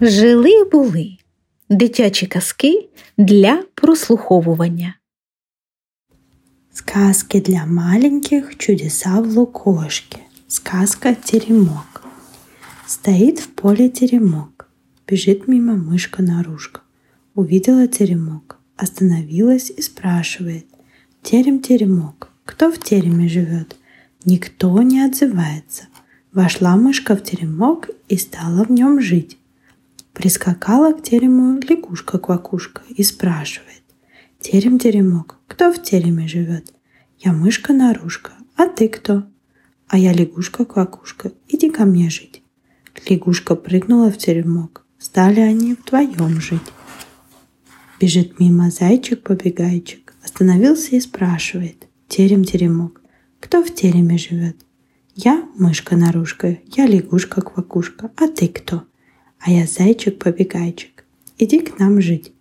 Жили 0.00 0.64
були 0.64 1.16
дитячі 1.70 2.26
казки 2.26 2.88
для 3.16 3.62
прослуховування. 3.74 4.94
Сказки 6.72 7.40
для 7.40 7.66
маленьких 7.66 8.56
чудеса 8.56 9.20
в 9.20 9.26
лукошке. 9.26 10.18
Сказка 10.48 11.14
«Теремок». 11.14 12.04
Стоит 12.86 13.40
в 13.40 13.46
поле 13.46 13.88
теремок. 13.88 14.68
Бежит 15.08 15.48
мимо 15.48 15.74
мышка-нарушка. 15.74 16.80
Увидела 17.34 17.86
теремок. 17.88 18.58
Остановилась 18.76 19.72
и 19.78 19.82
спрашивает. 19.82 20.66
Терем-теремок, 21.22 22.30
кто 22.44 22.70
в 22.70 22.78
тереме 22.78 23.28
живет? 23.28 23.76
Никто 24.24 24.82
не 24.82 25.00
отзывается. 25.00 25.88
Вошла 26.32 26.76
мышка 26.76 27.16
в 27.16 27.22
теремок 27.22 27.90
и 28.08 28.16
стала 28.16 28.64
в 28.64 28.70
нем 28.70 29.00
жить. 29.00 29.38
Прискакала 30.18 30.92
к 30.94 31.04
терему 31.04 31.60
лягушка-квакушка 31.60 32.82
и 32.88 33.04
спрашивает. 33.04 33.84
Терем-теремок, 34.40 35.36
кто 35.46 35.72
в 35.72 35.80
тереме 35.80 36.26
живет? 36.26 36.74
Я 37.20 37.32
мышка-нарушка, 37.32 38.32
а 38.56 38.66
ты 38.66 38.88
кто? 38.88 39.28
А 39.86 39.96
я 39.96 40.12
лягушка-квакушка, 40.12 41.30
иди 41.46 41.70
ко 41.70 41.84
мне 41.84 42.10
жить. 42.10 42.42
Лягушка 43.08 43.54
прыгнула 43.54 44.10
в 44.10 44.18
теремок. 44.18 44.84
Стали 44.98 45.38
они 45.38 45.74
вдвоем 45.74 46.40
жить. 46.40 46.72
Бежит 48.00 48.40
мимо 48.40 48.70
зайчик-побегайчик. 48.70 50.14
Остановился 50.24 50.96
и 50.96 51.00
спрашивает. 51.00 51.86
Терем-теремок, 52.08 53.02
кто 53.38 53.62
в 53.62 53.72
тереме 53.72 54.18
живет? 54.18 54.56
Я 55.14 55.48
мышка-нарушка, 55.56 56.58
я 56.74 56.88
лягушка-квакушка, 56.88 58.10
а 58.16 58.26
ты 58.26 58.48
кто? 58.48 58.87
А 59.38 59.50
я 59.50 59.66
зайчик-побегайчик. 59.66 61.04
Иди 61.38 61.60
к 61.60 61.78
нам 61.78 62.00
жить. 62.00 62.32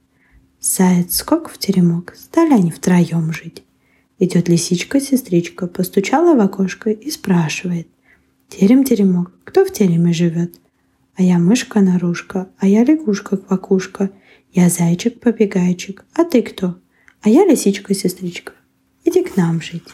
Заяц 0.59 1.17
скок 1.17 1.49
в 1.49 1.57
теремок, 1.57 2.15
стали 2.15 2.53
они 2.53 2.71
втроем 2.71 3.31
жить. 3.31 3.63
Идет 4.19 4.49
лисичка-сестричка, 4.49 5.67
постучала 5.67 6.35
в 6.35 6.39
окошко 6.39 6.89
и 6.89 7.11
спрашивает. 7.11 7.87
Терем-теремок, 8.49 9.31
кто 9.43 9.63
в 9.63 9.71
тереме 9.71 10.13
живет? 10.13 10.59
А 11.15 11.21
я 11.21 11.37
мышка-нарушка, 11.37 12.49
а 12.57 12.67
я 12.67 12.83
лягушка-квакушка, 12.83 14.11
я 14.53 14.69
зайчик-побегайчик, 14.69 16.05
а 16.13 16.23
ты 16.23 16.41
кто? 16.41 16.79
А 17.21 17.29
я 17.29 17.45
лисичка-сестричка. 17.45 18.53
Иди 19.03 19.23
к 19.23 19.37
нам 19.37 19.61
жить. 19.61 19.87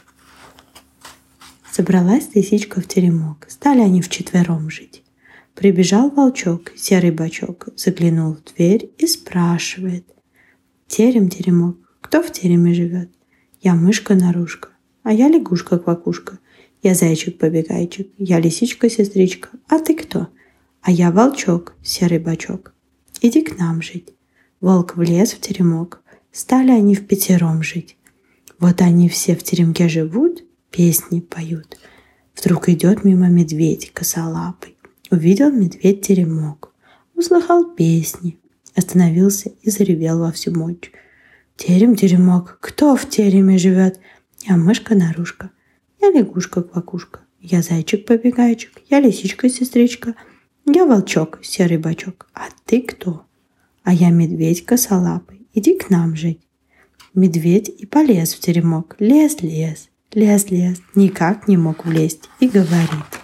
Собралась 1.71 2.29
лисичка 2.33 2.81
в 2.81 2.87
теремок, 2.87 3.47
стали 3.49 3.81
они 3.81 4.01
вчетвером 4.01 4.69
жить. 4.69 5.03
Прибежал 5.55 6.09
волчок, 6.09 6.71
серый 6.75 7.11
бачок, 7.11 7.67
заглянул 7.75 8.33
в 8.33 8.43
дверь 8.53 8.91
и 8.97 9.05
спрашивает. 9.05 10.05
Терем-теремок, 10.87 11.77
кто 12.01 12.23
в 12.23 12.31
тереме 12.31 12.73
живет? 12.73 13.11
Я 13.61 13.75
мышка-нарушка, 13.75 14.69
а 15.03 15.13
я 15.13 15.29
лягушка-квакушка, 15.29 16.39
я 16.81 16.93
зайчик-побегайчик, 16.95 18.09
я 18.17 18.39
лисичка-сестричка, 18.39 19.49
а 19.67 19.79
ты 19.79 19.93
кто? 19.95 20.27
А 20.81 20.91
я 20.91 21.11
волчок, 21.11 21.75
серый 21.83 22.19
бачок. 22.19 22.73
Иди 23.21 23.41
к 23.41 23.57
нам 23.57 23.81
жить. 23.81 24.09
Волк 24.59 24.97
влез 24.97 25.33
в 25.33 25.39
теремок, 25.39 26.01
стали 26.31 26.71
они 26.71 26.95
в 26.95 27.05
пятером 27.05 27.61
жить. 27.61 27.95
Вот 28.59 28.81
они 28.81 29.07
все 29.07 29.35
в 29.35 29.43
теремке 29.43 29.87
живут, 29.87 30.43
песни 30.71 31.19
поют. 31.19 31.77
Вдруг 32.35 32.69
идет 32.69 33.03
мимо 33.03 33.29
медведь 33.29 33.91
косолапый 33.93 34.72
Увидел 35.13 35.51
медведь 35.51 36.01
теремок, 36.01 36.73
услыхал 37.13 37.75
песни, 37.75 38.39
остановился 38.73 39.51
и 39.61 39.69
заревел 39.69 40.17
во 40.17 40.31
всю 40.31 40.51
мощь. 40.57 40.89
Терем-теремок, 41.55 42.57
кто 42.59 42.95
в 42.95 43.07
тереме 43.07 43.59
живет? 43.59 43.99
Я 44.41 44.57
мышка-нарушка, 44.57 45.51
я 46.01 46.09
лягушка-квакушка, 46.09 47.19
я 47.39 47.61
зайчик-побегайчик, 47.61 48.71
я 48.89 48.99
лисичка-сестричка, 49.01 50.15
я 50.65 50.83
волчок, 50.83 51.41
серый 51.43 51.77
бачок. 51.77 52.27
А 52.33 52.45
ты 52.65 52.81
кто? 52.81 53.27
А 53.83 53.93
я 53.93 54.09
медведь 54.09 54.65
косолапый, 54.65 55.45
иди 55.53 55.77
к 55.77 55.91
нам 55.91 56.15
жить. 56.15 56.41
Медведь 57.13 57.69
и 57.69 57.85
полез 57.85 58.33
в 58.33 58.39
теремок, 58.39 58.95
лез-лез, 58.97 59.89
лез-лез, 60.11 60.81
никак 60.95 61.47
не 61.47 61.55
мог 61.55 61.85
влезть 61.85 62.31
и 62.39 62.47
говорит– 62.47 63.05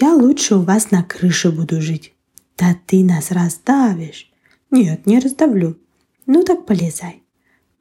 я 0.00 0.14
лучше 0.14 0.56
у 0.56 0.62
вас 0.62 0.90
на 0.90 1.02
крыше 1.02 1.50
буду 1.50 1.80
жить. 1.80 2.14
Да 2.56 2.74
ты 2.86 3.04
нас 3.04 3.30
раздавишь. 3.30 4.30
Нет, 4.70 5.06
не 5.06 5.18
раздавлю. 5.18 5.76
Ну 6.26 6.42
так 6.42 6.64
полезай. 6.64 7.22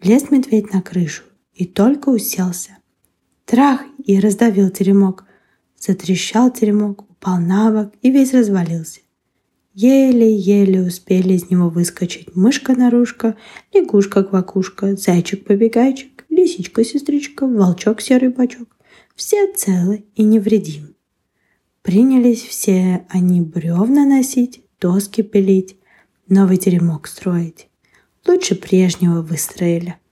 Влез 0.01 0.29
медведь 0.29 0.73
на 0.73 0.81
крышу 0.81 1.23
и 1.53 1.65
только 1.65 2.09
уселся. 2.09 2.77
Трах 3.45 3.81
и 4.03 4.19
раздавил 4.19 4.69
теремок. 4.69 5.25
Затрещал 5.79 6.51
теремок, 6.51 7.09
упал 7.09 7.39
на 7.39 7.71
бок 7.71 7.93
и 8.01 8.11
весь 8.11 8.33
развалился. 8.33 8.99
Еле-еле 9.73 10.81
успели 10.81 11.33
из 11.33 11.49
него 11.49 11.69
выскочить 11.69 12.35
мышка-нарушка, 12.35 13.37
лягушка-квакушка, 13.73 14.95
зайчик-побегайчик, 14.97 16.25
лисичка-сестричка, 16.29 17.47
волчок-серый 17.47 18.29
бачок. 18.29 18.75
Все 19.15 19.53
целы 19.53 20.05
и 20.15 20.23
невредимы. 20.23 20.95
Принялись 21.89 22.43
все 22.43 23.03
они 23.09 23.41
бревна 23.41 24.05
носить, 24.05 24.61
доски 24.79 25.23
пилить, 25.23 25.75
новый 26.27 26.57
теремок 26.57 27.07
строить. 27.07 27.67
Лучше 28.27 28.53
прежнего 28.53 29.23
выстроили– 29.23 29.95